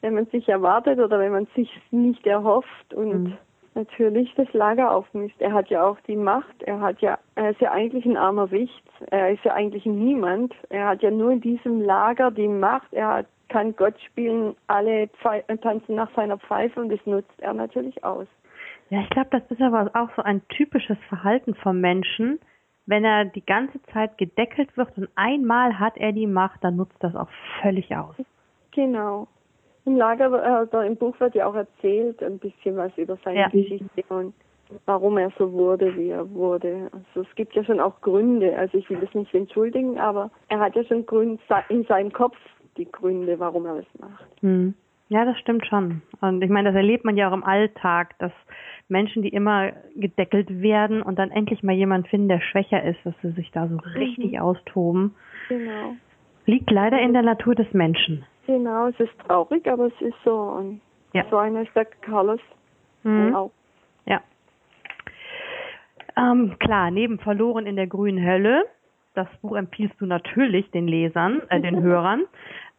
wenn 0.00 0.14
man 0.14 0.26
sich 0.26 0.48
erwartet 0.48 0.98
oder 0.98 1.20
wenn 1.20 1.32
man 1.32 1.46
sich 1.54 1.70
nicht 1.92 2.26
erhofft 2.26 2.92
und 2.92 3.24
Mhm. 3.24 3.38
natürlich 3.74 4.34
das 4.34 4.52
Lager 4.52 4.90
aufmischt. 4.90 5.40
Er 5.40 5.52
hat 5.52 5.68
ja 5.70 5.84
auch 5.84 5.98
die 6.08 6.16
Macht, 6.16 6.62
er 6.64 6.80
hat 6.80 7.00
ja, 7.00 7.16
er 7.36 7.50
ist 7.50 7.60
ja 7.60 7.70
eigentlich 7.70 8.04
ein 8.04 8.16
armer 8.16 8.50
Wicht, 8.50 8.82
er 9.10 9.30
ist 9.30 9.44
ja 9.44 9.54
eigentlich 9.54 9.86
Niemand. 9.86 10.52
Er 10.68 10.88
hat 10.88 11.02
ja 11.02 11.10
nur 11.12 11.30
in 11.30 11.40
diesem 11.40 11.80
Lager 11.80 12.32
die 12.32 12.48
Macht, 12.48 12.92
er 12.92 13.08
hat, 13.08 13.26
kann 13.48 13.76
Gott 13.76 13.94
spielen, 14.00 14.56
alle 14.66 15.06
Pfei 15.20 15.44
tanzen 15.62 15.94
nach 15.94 16.10
seiner 16.16 16.38
Pfeife 16.38 16.80
und 16.80 16.88
das 16.88 17.00
nutzt 17.06 17.38
er 17.38 17.54
natürlich 17.54 18.02
aus. 18.02 18.26
Ja, 18.92 19.00
ich 19.00 19.08
glaube, 19.08 19.30
das 19.30 19.42
ist 19.48 19.62
aber 19.62 19.90
auch 19.94 20.10
so 20.16 20.22
ein 20.22 20.46
typisches 20.48 20.98
Verhalten 21.08 21.54
vom 21.54 21.80
Menschen. 21.80 22.38
Wenn 22.84 23.06
er 23.06 23.24
die 23.24 23.44
ganze 23.44 23.82
Zeit 23.84 24.18
gedeckelt 24.18 24.76
wird 24.76 24.98
und 24.98 25.08
einmal 25.14 25.78
hat 25.78 25.96
er 25.96 26.12
die 26.12 26.26
Macht, 26.26 26.62
dann 26.62 26.76
nutzt 26.76 26.98
das 27.00 27.16
auch 27.16 27.30
völlig 27.62 27.96
aus. 27.96 28.14
Genau. 28.72 29.28
Im 29.86 29.96
Lager, 29.96 30.28
oder 30.28 30.84
im 30.84 30.96
Buch 30.96 31.18
wird 31.20 31.34
ja 31.34 31.46
auch 31.46 31.54
erzählt, 31.54 32.22
ein 32.22 32.38
bisschen 32.38 32.76
was 32.76 32.92
über 32.98 33.16
seine 33.24 33.38
Ja. 33.38 33.48
Geschichte 33.48 34.04
und 34.10 34.34
warum 34.84 35.16
er 35.16 35.32
so 35.38 35.50
wurde, 35.52 35.96
wie 35.96 36.10
er 36.10 36.30
wurde. 36.30 36.90
Also 36.92 37.26
es 37.26 37.34
gibt 37.34 37.54
ja 37.54 37.64
schon 37.64 37.80
auch 37.80 37.98
Gründe. 38.02 38.54
Also 38.58 38.76
ich 38.76 38.90
will 38.90 39.00
das 39.00 39.14
nicht 39.14 39.32
entschuldigen, 39.32 39.98
aber 39.98 40.30
er 40.50 40.60
hat 40.60 40.76
ja 40.76 40.84
schon 40.84 41.06
Grund, 41.06 41.40
in 41.70 41.84
seinem 41.84 42.12
Kopf 42.12 42.36
die 42.76 42.92
Gründe, 42.92 43.40
warum 43.40 43.64
er 43.64 43.76
das 43.76 43.86
macht. 43.98 44.42
Hm. 44.42 44.74
Ja, 45.12 45.26
das 45.26 45.38
stimmt 45.40 45.66
schon. 45.66 46.00
Und 46.22 46.42
ich 46.42 46.48
meine, 46.48 46.70
das 46.70 46.74
erlebt 46.76 47.04
man 47.04 47.18
ja 47.18 47.28
auch 47.28 47.34
im 47.34 47.44
Alltag, 47.44 48.18
dass 48.18 48.32
Menschen, 48.88 49.20
die 49.22 49.28
immer 49.28 49.72
gedeckelt 49.94 50.62
werden 50.62 51.02
und 51.02 51.18
dann 51.18 51.30
endlich 51.30 51.62
mal 51.62 51.74
jemand 51.74 52.08
finden, 52.08 52.28
der 52.28 52.40
schwächer 52.40 52.82
ist, 52.82 52.98
dass 53.04 53.12
sie 53.20 53.32
sich 53.32 53.50
da 53.50 53.68
so 53.68 53.76
richtig 53.94 54.40
austoben, 54.40 55.14
Genau. 55.50 55.96
liegt 56.46 56.70
leider 56.70 56.98
in 56.98 57.12
der 57.12 57.20
Natur 57.20 57.54
des 57.54 57.70
Menschen. 57.74 58.24
Genau, 58.46 58.86
es 58.86 58.98
ist 59.00 59.12
traurig, 59.26 59.68
aber 59.70 59.88
es 59.88 60.00
ist 60.00 60.16
so. 60.24 60.32
Und 60.34 60.80
Ja. 61.12 61.24
so 61.28 61.36
einer 61.36 61.62
der 61.64 61.84
Carlos 61.84 62.40
Mhm. 63.02 63.34
auch. 63.34 63.50
Ja. 64.06 64.22
Ähm, 66.16 66.56
klar, 66.58 66.90
neben 66.90 67.18
verloren 67.18 67.66
in 67.66 67.76
der 67.76 67.86
grünen 67.86 68.24
Hölle 68.24 68.64
Das 69.14 69.28
Buch 69.42 69.56
empfiehlst 69.56 70.00
du 70.00 70.06
natürlich 70.06 70.70
den 70.70 70.88
Lesern, 70.88 71.42
äh, 71.50 71.60
den 71.60 71.82
Hörern. 71.82 72.22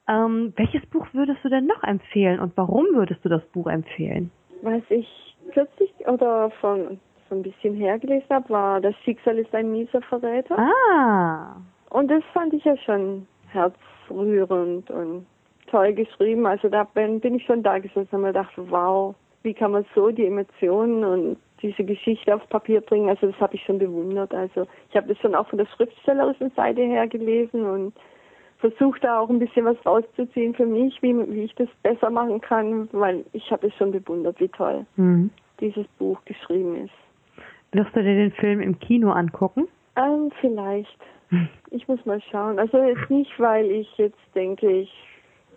Ähm, 0.07 0.53
welches 0.57 0.85
Buch 0.87 1.07
würdest 1.13 1.39
du 1.43 1.49
denn 1.49 1.65
noch 1.65 1.83
empfehlen 1.83 2.39
und 2.39 2.53
warum 2.57 2.85
würdest 2.93 3.23
du 3.23 3.29
das 3.29 3.43
Buch 3.53 3.67
empfehlen? 3.67 4.31
Was 4.61 4.81
ich 4.89 5.07
kürzlich 5.53 5.91
oder 6.05 6.49
von 6.61 6.99
so 7.29 7.35
ein 7.35 7.43
bisschen 7.43 7.75
hergelesen 7.75 8.29
habe, 8.29 8.49
war 8.49 8.81
Das 8.81 8.95
Schicksal 9.03 9.37
ist 9.37 9.53
ein 9.55 9.71
mieser 9.71 10.01
Verräter. 10.01 10.57
Ah. 10.57 11.55
Und 11.89 12.09
das 12.09 12.23
fand 12.33 12.53
ich 12.53 12.63
ja 12.63 12.75
schon 12.77 13.27
herzrührend 13.47 14.89
und 14.89 15.25
toll 15.67 15.93
geschrieben. 15.93 16.45
Also 16.45 16.69
da 16.69 16.83
bin, 16.83 17.19
bin 17.19 17.35
ich 17.35 17.45
schon 17.45 17.63
da 17.63 17.79
gesessen 17.79 18.07
und 18.11 18.21
mir 18.21 18.27
gedacht, 18.27 18.53
wow, 18.57 19.15
wie 19.43 19.53
kann 19.53 19.71
man 19.71 19.85
so 19.95 20.09
die 20.11 20.25
Emotionen 20.25 21.03
und 21.03 21.37
diese 21.61 21.83
Geschichte 21.83 22.35
aufs 22.35 22.47
Papier 22.47 22.81
bringen. 22.81 23.09
Also 23.09 23.27
das 23.27 23.39
habe 23.39 23.55
ich 23.55 23.63
schon 23.63 23.79
bewundert. 23.79 24.33
Also 24.33 24.67
ich 24.89 24.95
habe 24.95 25.07
das 25.07 25.17
schon 25.19 25.33
auch 25.33 25.47
von 25.47 25.57
der 25.57 25.67
schriftstellerischen 25.67 26.51
Seite 26.55 26.81
her 26.81 27.07
gelesen 27.07 27.65
und 27.65 27.93
versucht 28.63 29.03
da 29.03 29.19
auch 29.19 29.29
ein 29.29 29.39
bisschen 29.39 29.65
was 29.65 29.75
rauszuziehen 29.85 30.53
für 30.53 30.65
mich, 30.65 31.01
wie, 31.01 31.13
wie 31.33 31.43
ich 31.43 31.55
das 31.55 31.67
besser 31.83 32.09
machen 32.09 32.39
kann, 32.39 32.87
weil 32.93 33.25
ich 33.33 33.51
habe 33.51 33.67
es 33.67 33.73
schon 33.75 33.91
bewundert, 33.91 34.39
wie 34.39 34.47
toll 34.47 34.85
mhm. 34.95 35.31
dieses 35.59 35.85
Buch 35.99 36.17
geschrieben 36.23 36.77
ist. 36.85 36.93
Wirst 37.73 37.93
du 37.93 38.01
dir 38.01 38.15
den 38.15 38.31
Film 38.31 38.61
im 38.61 38.79
Kino 38.79 39.11
angucken? 39.11 39.67
Ähm, 39.97 40.31
vielleicht. 40.39 40.97
Hm. 41.27 41.49
Ich 41.71 41.87
muss 41.89 42.05
mal 42.05 42.21
schauen. 42.31 42.57
Also 42.57 42.77
jetzt 42.77 43.09
nicht, 43.09 43.37
weil 43.37 43.69
ich 43.69 43.97
jetzt 43.97 44.19
denke, 44.33 44.71
ich 44.71 44.93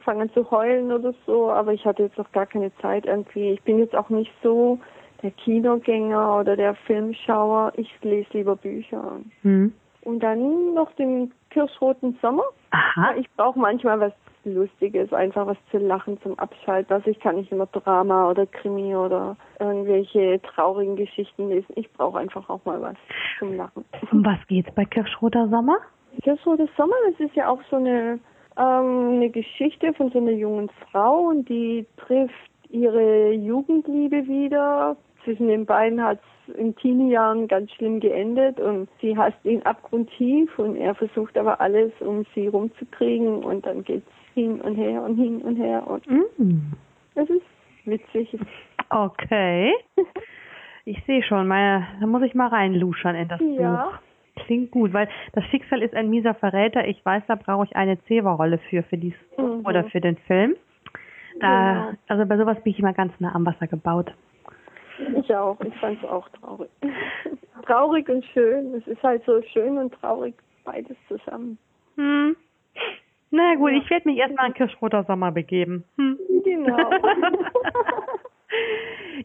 fange 0.01 0.23
an 0.23 0.31
zu 0.31 0.51
heulen 0.51 0.91
oder 0.91 1.15
so, 1.27 1.51
aber 1.51 1.75
ich 1.75 1.85
hatte 1.85 2.03
jetzt 2.03 2.19
auch 2.19 2.33
gar 2.33 2.47
keine 2.47 2.75
Zeit 2.79 3.07
irgendwie. 3.07 3.51
Ich 3.51 3.63
bin 3.63 3.79
jetzt 3.79 3.95
auch 3.95 4.09
nicht 4.09 4.33
so 4.43 4.81
der 5.23 5.31
Kinogänger 5.31 6.41
oder 6.41 6.57
der 6.57 6.75
Filmschauer. 6.75 7.73
Ich 7.77 7.89
lese 8.03 8.29
lieber 8.33 8.57
Bücher. 8.57 9.21
Hm. 9.43 9.73
Und 10.07 10.21
dann 10.21 10.73
noch 10.73 10.93
den 10.93 11.33
Kirschroten 11.51 12.17
Sommer. 12.23 12.45
Aha. 12.71 13.15
Ich 13.19 13.29
brauche 13.37 13.59
manchmal 13.59 13.99
was 13.99 14.13
Lustiges, 14.45 15.13
einfach 15.13 15.49
was 15.49 15.57
zu 15.73 15.79
lachen 15.79 16.17
zum 16.23 16.39
Abschalten. 16.39 16.93
Also 16.95 17.11
ich 17.11 17.19
kann 17.19 17.35
nicht 17.35 17.51
immer 17.51 17.67
Drama 17.67 18.31
oder 18.31 18.47
Krimi 18.47 18.95
oder 18.95 19.37
irgendwelche 19.59 20.41
traurigen 20.43 20.95
Geschichten 20.95 21.49
lesen. 21.49 21.73
Ich 21.75 21.93
brauche 21.95 22.21
einfach 22.21 22.49
auch 22.49 22.65
mal 22.65 22.81
was 22.81 22.95
zum 23.41 23.57
Lachen. 23.57 23.85
Um 24.13 24.25
was 24.25 24.39
geht's 24.47 24.73
bei 24.77 24.85
Kirschroter 24.85 25.49
Sommer? 25.49 25.79
Kirschroter 26.23 26.69
Sommer, 26.77 26.95
das 27.11 27.19
ist 27.19 27.35
ja 27.35 27.49
auch 27.49 27.61
so 27.69 27.75
eine, 27.75 28.21
ähm, 28.57 29.17
eine 29.17 29.31
Geschichte 29.31 29.93
von 29.95 30.13
so 30.13 30.19
einer 30.19 30.31
jungen 30.31 30.71
Frau 30.89 31.31
und 31.31 31.49
die 31.49 31.85
trifft 31.97 32.33
ihre 32.69 33.33
Jugendliebe 33.33 34.29
wieder. 34.29 34.97
Zwischen 35.26 35.49
den 35.49 35.66
beiden 35.66 36.00
hat 36.00 36.21
es 36.47 36.54
in 36.54 36.76
Teenie-Jahren 36.76 37.49
ganz 37.49 37.73
schlimm 37.73 37.99
geendet 37.99 38.61
und 38.61 38.88
sie 39.00 39.18
hasst 39.18 39.45
ihn 39.45 39.61
abgrundtief 39.62 40.56
und 40.56 40.76
er 40.76 40.95
versucht 40.95 41.37
aber 41.37 41.61
alles, 41.61 41.90
um 41.99 42.25
sie 42.33 42.47
rumzukriegen 42.47 43.42
und 43.42 43.66
dann 43.66 43.83
geht's 43.83 44.06
hin 44.35 44.61
und 44.61 44.76
her 44.76 45.02
und 45.02 45.16
hin 45.16 45.42
und 45.42 45.56
her 45.56 45.85
und 45.85 46.09
mm. 46.09 46.75
das 47.16 47.28
ist 47.28 47.42
witzig. 47.87 48.38
Okay. 48.88 49.75
Ich 50.85 51.02
sehe 51.06 51.25
schon, 51.25 51.49
meine, 51.49 51.88
da 51.99 52.06
muss 52.06 52.23
ich 52.23 52.37
mal 52.37 52.47
reinluschern 52.47 53.16
in 53.16 53.26
das 53.26 53.40
ja. 53.59 53.87
Buch. 53.87 54.45
Klingt 54.45 54.71
gut, 54.71 54.92
weil 54.92 55.09
das 55.33 55.42
Schicksal 55.47 55.83
ist 55.83 55.95
ein 55.97 56.09
mieser 56.09 56.35
Verräter. 56.35 56.87
Ich 56.87 57.04
weiß, 57.04 57.25
da 57.26 57.35
brauche 57.35 57.64
ich 57.64 57.75
eine 57.75 58.00
Zewa-Rolle 58.04 58.59
für, 58.71 58.85
für 58.85 58.97
dieses 58.97 59.18
mhm. 59.37 59.66
oder 59.66 59.83
für 59.85 60.00
den 60.00 60.16
Film. 60.18 60.54
Da, 61.40 61.49
ja. 61.49 61.92
Also 62.06 62.25
bei 62.26 62.37
sowas 62.37 62.62
bin 62.62 62.73
ich 62.73 62.78
immer 62.78 62.92
ganz 62.92 63.12
nah 63.18 63.35
am 63.35 63.45
Wasser 63.45 63.66
gebaut. 63.66 64.14
Ich 65.19 65.35
auch. 65.35 65.61
Ich 65.61 65.75
fand 65.76 66.03
es 66.03 66.09
auch 66.09 66.29
traurig. 66.31 66.71
traurig 67.67 68.09
und 68.09 68.25
schön. 68.26 68.75
Es 68.75 68.87
ist 68.87 69.03
halt 69.03 69.25
so 69.25 69.43
schön 69.53 69.79
und 69.79 69.93
traurig 69.95 70.35
beides 70.65 70.97
zusammen. 71.09 71.59
Hm. 71.97 72.37
Na 73.31 73.55
gut, 73.57 73.73
ja. 73.73 73.79
ich 73.79 73.91
werde 73.91 74.09
mich 74.09 74.19
erstmal 74.19 74.47
an 74.47 74.55
Kirschroter 74.55 75.05
Sommer 75.05 75.33
begeben. 75.33 75.85
Hm. 75.97 76.19
Genau. 76.45 76.91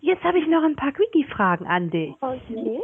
Jetzt 0.01 0.24
habe 0.24 0.40
ich 0.40 0.48
noch 0.48 0.63
ein 0.63 0.75
paar 0.75 0.92
Quickie-Fragen 0.92 1.68
an 1.68 1.90
dich. 1.90 2.16
Okay. 2.20 2.82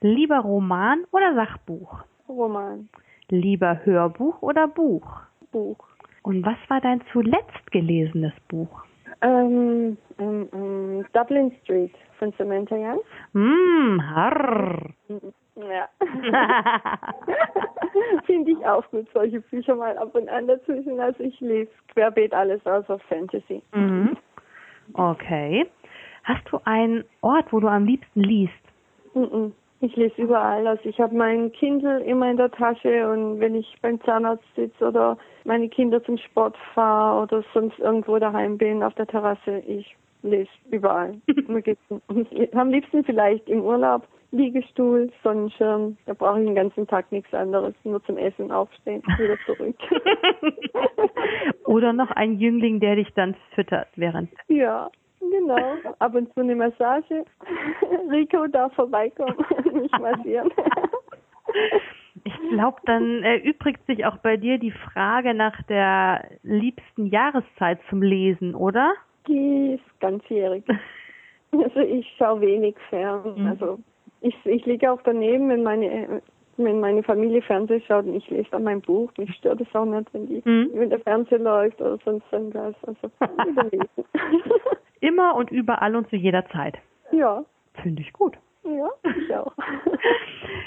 Lieber 0.00 0.38
Roman 0.38 1.04
oder 1.10 1.34
Sachbuch? 1.34 2.04
Roman. 2.28 2.88
Lieber 3.28 3.80
Hörbuch 3.84 4.40
oder 4.42 4.68
Buch? 4.68 5.06
Buch. 5.52 5.84
Und 6.22 6.44
was 6.44 6.56
war 6.68 6.80
dein 6.80 7.02
zuletzt 7.12 7.70
gelesenes 7.70 8.32
Buch? 8.48 8.84
Ähm, 9.22 9.96
ähm, 10.18 10.48
ähm, 10.52 11.06
Dublin 11.12 11.52
Street 11.62 11.94
von 12.20 12.32
Samantha 12.38 12.76
Young. 12.76 13.00
Mm, 13.32 14.00
harr. 14.00 14.78
Ja. 15.56 15.88
Finde 18.26 18.52
ich 18.52 18.66
auch 18.66 18.88
gut, 18.90 19.08
solche 19.12 19.40
Bücher 19.40 19.74
mal 19.74 19.98
ab 19.98 20.14
und 20.14 20.28
an 20.28 20.46
dazwischen. 20.46 21.00
Also 21.00 21.22
ich 21.24 21.40
lese 21.40 21.70
querbeet 21.92 22.32
alles 22.32 22.64
außer 22.64 22.98
Fantasy. 23.08 23.62
Mhm. 23.74 24.16
Okay. 24.94 25.66
Hast 26.24 26.42
du 26.50 26.60
einen 26.64 27.04
Ort, 27.22 27.52
wo 27.52 27.60
du 27.60 27.68
am 27.68 27.84
liebsten 27.84 28.20
liest? 28.20 28.52
Mhm. 29.14 29.52
Ich 29.80 29.96
lese 29.96 30.20
überall. 30.20 30.66
Also 30.66 30.86
ich 30.88 31.00
habe 31.00 31.16
mein 31.16 31.50
Kindle 31.52 32.00
immer 32.00 32.30
in 32.30 32.36
der 32.36 32.50
Tasche 32.50 33.10
und 33.10 33.40
wenn 33.40 33.54
ich 33.54 33.78
beim 33.80 33.98
Zahnarzt 34.02 34.44
sitze 34.54 34.86
oder 34.86 35.16
meine 35.44 35.70
Kinder 35.70 36.04
zum 36.04 36.18
Sport 36.18 36.54
fahre 36.74 37.22
oder 37.22 37.42
sonst 37.54 37.78
irgendwo 37.78 38.18
daheim 38.18 38.58
bin 38.58 38.82
auf 38.82 38.94
der 38.94 39.06
Terrasse, 39.06 39.60
ich 39.66 39.96
lese 40.22 40.50
überall. 40.70 41.20
am 42.54 42.70
liebsten 42.70 43.04
vielleicht 43.04 43.48
im 43.48 43.62
Urlaub. 43.62 44.06
Liegestuhl, 44.32 45.10
Sonnenschirm, 45.24 45.96
da 46.06 46.14
brauche 46.14 46.38
ich 46.38 46.46
den 46.46 46.54
ganzen 46.54 46.86
Tag 46.86 47.10
nichts 47.10 47.34
anderes, 47.34 47.74
nur 47.82 48.00
zum 48.04 48.16
Essen 48.16 48.52
aufstehen, 48.52 49.02
wieder 49.18 49.36
zurück. 49.44 49.76
Oder 51.64 51.92
noch 51.92 52.12
ein 52.12 52.38
Jüngling, 52.38 52.78
der 52.78 52.94
dich 52.94 53.12
dann 53.14 53.34
füttert 53.54 53.88
während. 53.96 54.30
Ja, 54.46 54.88
Genau, 55.20 55.76
ab 55.98 56.14
und 56.14 56.32
zu 56.32 56.40
eine 56.40 56.56
Massage. 56.56 57.24
Rico 58.10 58.46
darf 58.46 58.72
vorbeikommen, 58.74 59.36
mich 59.72 59.92
massieren. 59.92 60.50
Ich 62.24 62.34
glaube, 62.50 62.78
dann 62.86 63.22
erübrigt 63.22 63.84
sich 63.86 64.06
auch 64.06 64.16
bei 64.18 64.36
dir 64.36 64.58
die 64.58 64.72
Frage 64.72 65.34
nach 65.34 65.62
der 65.64 66.24
liebsten 66.42 67.06
Jahreszeit 67.06 67.80
zum 67.88 68.02
Lesen, 68.02 68.54
oder? 68.54 68.94
Die 69.30 69.74
ist 69.74 70.00
ganzjährig. 70.00 70.64
Also 71.52 71.80
ich 71.80 72.06
schaue 72.16 72.42
wenig 72.42 72.76
fern. 72.90 73.34
Mhm. 73.36 73.46
Also 73.48 73.80
ich, 74.20 74.36
ich 74.44 74.64
liege 74.66 74.88
auch 74.88 75.02
daneben, 75.02 75.48
wenn 75.48 75.64
meine 75.64 76.22
wenn 76.64 76.80
meine 76.80 77.02
Familie 77.02 77.42
Fernsehen 77.42 77.82
schaut 77.86 78.04
und 78.04 78.14
ich 78.14 78.28
lese 78.30 78.48
dann 78.50 78.64
mein 78.64 78.80
Buch. 78.80 79.10
Mich 79.16 79.34
stört 79.34 79.60
es 79.60 79.74
auch 79.74 79.84
nicht, 79.84 80.12
wenn, 80.12 80.26
die, 80.26 80.42
mhm. 80.44 80.70
wenn 80.74 80.90
der 80.90 81.00
Fernseher 81.00 81.38
läuft 81.38 81.80
oder 81.80 81.98
sonst 82.04 82.24
irgendwas. 82.30 82.74
Also 82.86 83.10
Immer 85.00 85.34
und 85.34 85.50
überall 85.50 85.96
und 85.96 86.08
zu 86.10 86.16
jeder 86.16 86.46
Zeit. 86.50 86.78
Ja. 87.12 87.44
Finde 87.82 88.02
ich 88.02 88.12
gut. 88.12 88.36
Ja, 88.64 88.90
ich 89.16 89.34
auch. 89.34 89.52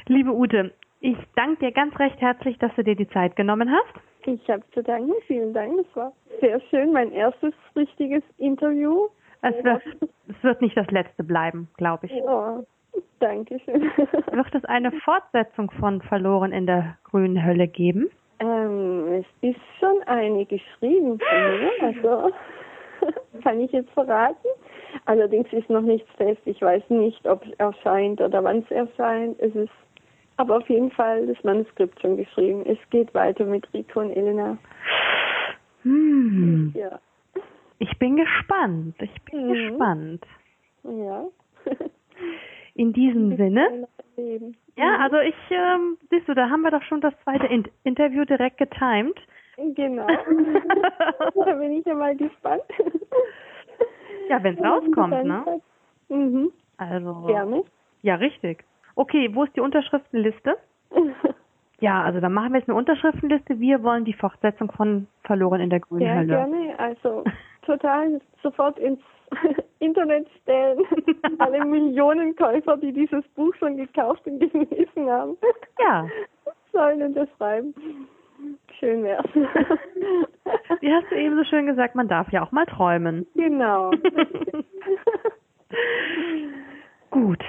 Liebe 0.07 0.31
Ute, 0.31 0.73
ich 0.99 1.17
danke 1.35 1.65
dir 1.65 1.71
ganz 1.71 1.97
recht 1.99 2.19
herzlich, 2.19 2.57
dass 2.57 2.73
du 2.75 2.83
dir 2.83 2.95
die 2.95 3.09
Zeit 3.09 3.35
genommen 3.35 3.71
hast. 3.71 4.03
Ich 4.25 4.49
habe 4.49 4.63
zu 4.73 4.81
danken. 4.81 5.13
Vielen 5.27 5.53
Dank. 5.53 5.77
Das 5.77 5.95
war 5.95 6.13
sehr 6.39 6.59
schön. 6.69 6.91
Mein 6.91 7.11
erstes 7.11 7.53
richtiges 7.75 8.23
Interview. 8.37 9.07
Es 9.41 9.63
wird, 9.63 9.81
es 10.29 10.43
wird 10.43 10.61
nicht 10.61 10.77
das 10.77 10.89
letzte 10.89 11.23
bleiben, 11.23 11.67
glaube 11.75 12.05
ich. 12.05 12.13
Ja, 12.13 12.63
danke 13.19 13.59
schön. 13.59 13.81
Wird 14.31 14.55
es 14.55 14.63
eine 14.65 14.91
Fortsetzung 14.91 15.69
von 15.71 16.01
Verloren 16.01 16.53
in 16.53 16.65
der 16.65 16.97
grünen 17.03 17.45
Hölle 17.45 17.67
geben? 17.67 18.09
Ähm, 18.39 19.05
es 19.11 19.25
ist 19.41 19.59
schon 19.79 20.01
eine 20.05 20.45
geschrieben 20.45 21.19
von 21.19 21.59
mir. 21.59 21.71
Also 21.81 22.31
kann 23.43 23.59
ich 23.59 23.71
jetzt 23.73 23.91
verraten. 23.91 24.47
Allerdings 25.05 25.51
ist 25.51 25.69
noch 25.69 25.81
nichts 25.81 26.09
fest. 26.15 26.41
Ich 26.45 26.61
weiß 26.61 26.83
nicht, 26.89 27.27
ob 27.27 27.45
es 27.45 27.51
erscheint 27.57 28.21
oder 28.21 28.43
wann 28.43 28.59
es 28.59 28.71
erscheint. 28.71 29.39
Es 29.41 29.53
ist 29.55 29.71
aber 30.37 30.57
auf 30.57 30.69
jeden 30.69 30.91
Fall 30.91 31.27
das 31.27 31.43
Manuskript 31.43 32.01
schon 32.01 32.17
geschrieben. 32.17 32.63
Es 32.65 32.77
geht 32.89 33.13
weiter 33.13 33.45
mit 33.45 33.71
Rico 33.73 34.01
und 34.01 34.11
Elena. 34.11 34.57
Hm. 35.83 36.73
Ja. 36.75 36.99
Ich 37.79 37.97
bin 37.99 38.15
gespannt. 38.15 38.95
Ich 39.01 39.21
bin 39.23 39.47
mhm. 39.47 39.53
gespannt. 39.53 40.25
Ja. 40.83 41.25
In 42.75 42.93
diesem 42.93 43.37
Sinne. 43.37 43.87
Ja, 44.75 44.97
also 44.97 45.17
ich, 45.19 45.35
ähm, 45.51 45.97
siehst 46.09 46.27
du, 46.27 46.33
da 46.33 46.49
haben 46.49 46.61
wir 46.61 46.71
doch 46.71 46.81
schon 46.83 47.01
das 47.01 47.13
zweite 47.23 47.45
In 47.47 47.65
Interview 47.83 48.25
direkt 48.25 48.57
getimed. 48.57 49.17
Genau. 49.57 50.07
da 51.35 51.53
bin 51.53 51.73
ich 51.73 51.85
ja 51.85 51.93
mal 51.93 52.15
gespannt. 52.15 52.63
Ja, 54.29 54.41
wenn 54.43 54.55
es 54.57 54.63
rauskommt, 54.63 55.23
ne? 55.23 55.61
Mhm. 56.09 56.51
Also. 56.77 57.23
Gerne. 57.27 57.63
Ja, 58.01 58.15
richtig. 58.15 58.63
Okay, 58.95 59.29
wo 59.33 59.43
ist 59.43 59.55
die 59.55 59.61
Unterschriftenliste? 59.61 60.57
ja, 61.79 62.03
also 62.03 62.19
dann 62.19 62.33
machen 62.33 62.53
wir 62.53 62.59
jetzt 62.59 62.69
eine 62.69 62.77
Unterschriftenliste. 62.77 63.59
Wir 63.59 63.83
wollen 63.83 64.05
die 64.05 64.13
Fortsetzung 64.13 64.71
von 64.71 65.07
Verloren 65.23 65.61
in 65.61 65.69
der 65.69 65.79
grünen 65.79 66.07
ja, 66.07 66.15
Hölle. 66.15 66.27
gerne. 66.27 66.79
Also 66.79 67.23
total 67.65 68.21
sofort 68.41 68.77
ins 68.79 68.99
Internet 69.79 70.27
stellen. 70.41 70.83
Alle 71.39 71.65
Millionen 71.65 72.35
Käufer, 72.35 72.77
die 72.77 72.93
dieses 72.93 73.23
Buch 73.29 73.53
schon 73.55 73.77
gekauft 73.77 74.25
und 74.27 74.39
gelesen 74.39 75.09
haben. 75.09 75.37
Ja. 75.79 76.07
sollen 76.71 77.01
unterschreiben. 77.01 77.73
Schön 78.79 79.03
wär's. 79.03 79.25
Wie 80.81 80.93
hast 80.93 81.09
du 81.09 81.15
eben 81.15 81.37
so 81.37 81.43
schön 81.45 81.65
gesagt, 81.65 81.95
man 81.95 82.07
darf 82.07 82.31
ja 82.31 82.43
auch 82.43 82.51
mal 82.51 82.65
träumen. 82.65 83.25
Genau. 83.35 83.91
Gut. 87.09 87.43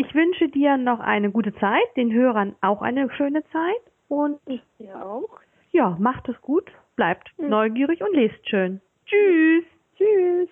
Ich 0.00 0.14
wünsche 0.14 0.48
dir 0.48 0.76
noch 0.76 1.00
eine 1.00 1.32
gute 1.32 1.52
Zeit, 1.56 1.96
den 1.96 2.12
Hörern 2.12 2.54
auch 2.60 2.82
eine 2.82 3.10
schöne 3.16 3.42
Zeit 3.50 3.82
und 4.06 4.38
ich 4.46 4.62
dir 4.78 4.94
auch. 5.04 5.40
Ja, 5.72 5.96
macht 5.98 6.28
es 6.28 6.40
gut, 6.40 6.70
bleibt 6.94 7.28
mhm. 7.36 7.48
neugierig 7.48 8.00
und 8.00 8.14
lest 8.14 8.48
schön. 8.48 8.80
Tschüss. 9.06 9.64
Tschüss. 9.96 10.48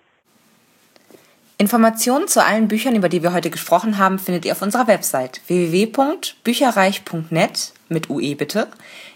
Informationen 1.57 2.27
zu 2.27 2.43
allen 2.43 2.67
Büchern, 2.67 2.95
über 2.95 3.07
die 3.07 3.23
wir 3.23 3.31
heute 3.31 3.49
gesprochen 3.49 3.97
haben, 3.97 4.19
findet 4.19 4.43
ihr 4.43 4.51
auf 4.51 4.61
unserer 4.61 4.87
Website 4.87 5.39
www.bücherreich.net 5.47 7.71
mit 7.87 8.09
UE 8.09 8.35
bitte. 8.35 8.67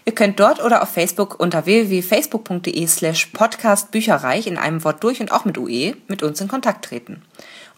Ihr 0.06 0.14
könnt 0.14 0.40
dort 0.40 0.64
oder 0.64 0.82
auf 0.82 0.88
Facebook 0.88 1.38
unter 1.38 1.66
www.facebook.de 1.66 2.86
slash 2.86 3.26
podcastbücherreich 3.26 4.46
in 4.46 4.56
einem 4.56 4.82
Wort 4.82 5.04
durch 5.04 5.20
und 5.20 5.30
auch 5.30 5.44
mit 5.44 5.58
UE 5.58 5.92
mit 6.08 6.22
uns 6.22 6.40
in 6.40 6.48
Kontakt 6.48 6.86
treten. 6.86 7.20